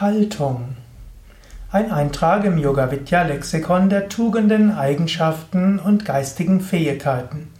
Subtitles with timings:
[0.00, 0.74] Haltung.
[1.70, 7.52] Ein Eintrag im Yoga Vidya Lexikon der Tugenden, Eigenschaften und geistigen Fähigkeiten.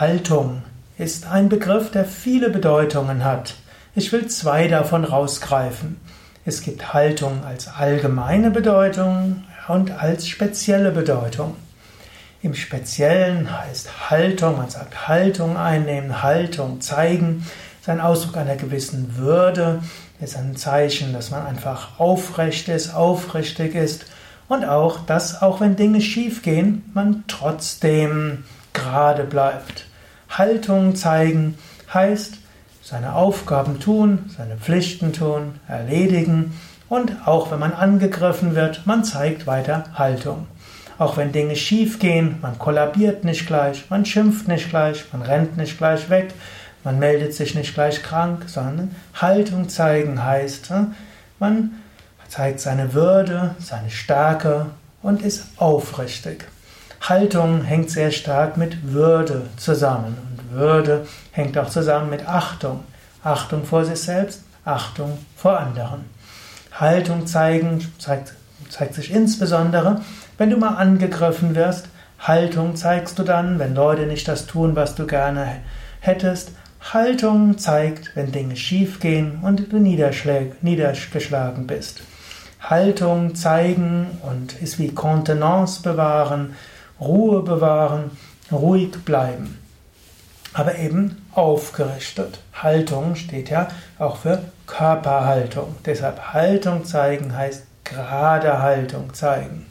[0.00, 0.62] Haltung
[0.98, 3.54] ist ein Begriff, der viele Bedeutungen hat.
[3.94, 6.00] Ich will zwei davon rausgreifen.
[6.44, 11.54] Es gibt Haltung als allgemeine Bedeutung und als spezielle Bedeutung.
[12.42, 17.46] Im Speziellen heißt Haltung, man sagt Haltung einnehmen, Haltung zeigen,
[17.88, 19.82] ein Ausdruck einer gewissen Würde,
[20.20, 24.04] ist ein Zeichen, dass man einfach aufrecht ist, aufrichtig ist
[24.48, 29.86] und auch, dass auch wenn Dinge schief gehen, man trotzdem gerade bleibt.
[30.28, 31.56] Haltung zeigen
[31.92, 32.34] heißt
[32.82, 39.46] seine Aufgaben tun, seine Pflichten tun, erledigen und auch wenn man angegriffen wird, man zeigt
[39.46, 40.46] weiter Haltung.
[40.98, 45.56] Auch wenn Dinge schief gehen, man kollabiert nicht gleich, man schimpft nicht gleich, man rennt
[45.56, 46.34] nicht gleich weg,
[46.84, 50.94] man meldet sich nicht gleich krank, sondern Haltung zeigen heißt, hm,
[51.38, 51.72] man
[52.28, 54.66] zeigt seine Würde, seine Stärke
[55.02, 56.46] und ist aufrichtig.
[57.00, 62.84] Haltung hängt sehr stark mit Würde zusammen und Würde hängt auch zusammen mit Achtung.
[63.22, 66.04] Achtung vor sich selbst, Achtung vor anderen.
[66.72, 68.34] Haltung zeigen zeigt,
[68.68, 70.00] zeigt sich insbesondere,
[70.38, 71.88] wenn du mal angegriffen wirst.
[72.18, 75.56] Haltung zeigst du dann, wenn Leute nicht das tun, was du gerne
[76.00, 76.52] hättest.
[76.80, 82.02] Haltung zeigt, wenn Dinge schief gehen und du niedergeschlagen bist.
[82.60, 86.56] Haltung zeigen und ist wie Kontenance bewahren,
[87.00, 88.10] Ruhe bewahren,
[88.50, 89.58] ruhig bleiben.
[90.52, 92.40] Aber eben aufgerichtet.
[92.54, 95.76] Haltung steht ja auch für Körperhaltung.
[95.86, 99.66] Deshalb Haltung zeigen heißt gerade Haltung zeigen.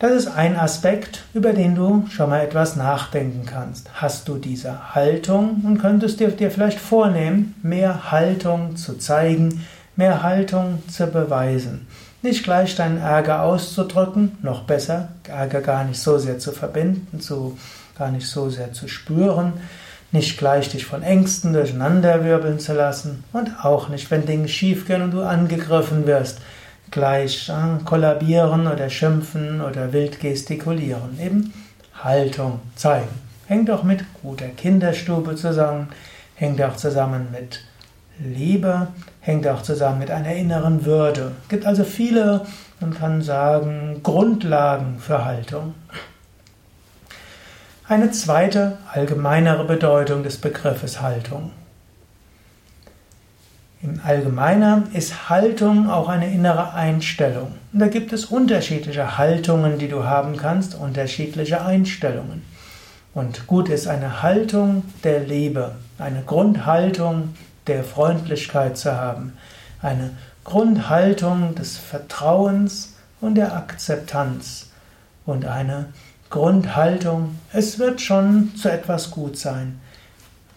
[0.00, 3.90] Das ist ein Aspekt, über den du schon mal etwas nachdenken kannst.
[3.92, 10.22] Hast du diese Haltung und könntest dir, dir vielleicht vornehmen, mehr Haltung zu zeigen, mehr
[10.22, 11.86] Haltung zu beweisen.
[12.22, 17.58] Nicht gleich deinen Ärger auszudrücken, noch besser, Ärger gar nicht so sehr zu verbinden, zu,
[17.98, 19.52] gar nicht so sehr zu spüren,
[20.12, 25.10] nicht gleich dich von Ängsten durcheinanderwirbeln zu lassen und auch nicht, wenn Dinge schiefgehen und
[25.10, 26.38] du angegriffen wirst,
[26.90, 31.18] gleich äh, kollabieren oder schimpfen oder wild gestikulieren.
[31.20, 31.52] Eben
[32.02, 33.08] Haltung zeigen.
[33.46, 35.88] Hängt auch mit guter Kinderstube zusammen,
[36.34, 37.60] hängt auch zusammen mit
[38.18, 38.88] Liebe,
[39.20, 41.32] hängt auch zusammen mit einer inneren Würde.
[41.42, 42.46] Es gibt also viele,
[42.80, 45.74] man kann sagen, Grundlagen für Haltung.
[47.88, 51.50] Eine zweite, allgemeinere Bedeutung des Begriffes Haltung.
[53.82, 57.52] Im Allgemeinen ist Haltung auch eine innere Einstellung.
[57.72, 62.42] Und da gibt es unterschiedliche Haltungen, die du haben kannst, unterschiedliche Einstellungen.
[63.14, 67.34] Und gut ist eine Haltung der Liebe, eine Grundhaltung
[67.66, 69.32] der Freundlichkeit zu haben,
[69.80, 70.10] eine
[70.44, 74.68] Grundhaltung des Vertrauens und der Akzeptanz
[75.24, 75.86] und eine
[76.28, 79.80] Grundhaltung, es wird schon zu etwas gut sein.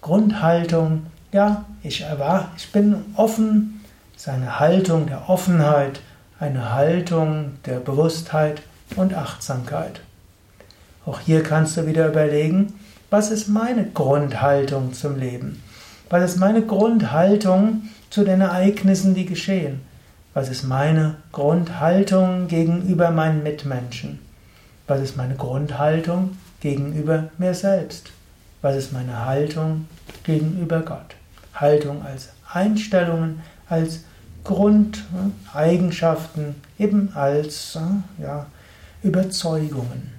[0.00, 3.80] Grundhaltung ja, ich erwarte, ich bin offen,
[4.16, 6.00] ist eine Haltung der Offenheit,
[6.38, 8.62] eine Haltung der Bewusstheit
[8.96, 10.00] und Achtsamkeit.
[11.06, 12.74] Auch hier kannst du wieder überlegen,
[13.10, 15.62] was ist meine Grundhaltung zum Leben?
[16.10, 19.80] Was ist meine Grundhaltung zu den Ereignissen, die geschehen?
[20.34, 24.18] Was ist meine Grundhaltung gegenüber meinen Mitmenschen?
[24.86, 28.12] Was ist meine Grundhaltung gegenüber mir selbst?
[28.60, 29.86] Was ist meine Haltung
[30.24, 31.16] gegenüber Gott?
[31.62, 34.00] Haltung als Einstellungen, als
[34.44, 37.78] Grundeigenschaften, eben als
[38.18, 38.46] ja,
[39.02, 40.12] Überzeugungen.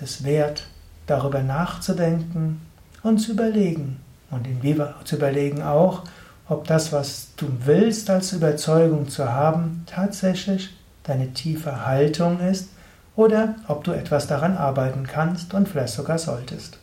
[0.00, 0.66] Es ist wert,
[1.06, 2.60] darüber nachzudenken
[3.02, 4.00] und zu überlegen.
[4.30, 6.04] Und inwieweit zu überlegen auch,
[6.48, 10.70] ob das, was du willst als Überzeugung zu haben, tatsächlich
[11.02, 12.68] deine tiefe Haltung ist
[13.16, 16.81] oder ob du etwas daran arbeiten kannst und vielleicht sogar solltest.